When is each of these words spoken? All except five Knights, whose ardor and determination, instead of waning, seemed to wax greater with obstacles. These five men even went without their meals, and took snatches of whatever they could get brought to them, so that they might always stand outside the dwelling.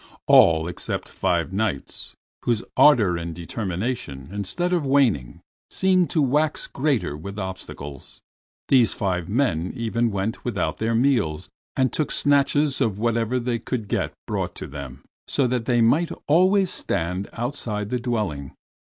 All 0.25 0.67
except 0.67 1.09
five 1.09 1.53
Knights, 1.53 2.15
whose 2.43 2.63
ardor 2.75 3.17
and 3.17 3.35
determination, 3.35 4.29
instead 4.31 4.73
of 4.73 4.83
waning, 4.83 5.41
seemed 5.69 6.09
to 6.09 6.23
wax 6.23 6.65
greater 6.65 7.15
with 7.15 7.37
obstacles. 7.37 8.19
These 8.67 8.95
five 8.95 9.29
men 9.29 9.71
even 9.75 10.09
went 10.09 10.43
without 10.43 10.77
their 10.77 10.95
meals, 10.95 11.51
and 11.75 11.93
took 11.93 12.11
snatches 12.11 12.81
of 12.81 12.97
whatever 12.97 13.39
they 13.39 13.59
could 13.59 13.87
get 13.87 14.11
brought 14.25 14.55
to 14.55 14.65
them, 14.65 15.03
so 15.27 15.45
that 15.45 15.65
they 15.65 15.81
might 15.81 16.09
always 16.27 16.71
stand 16.71 17.29
outside 17.33 17.91
the 17.91 17.99
dwelling. 17.99 18.55